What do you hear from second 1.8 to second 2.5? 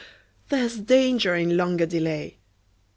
delay!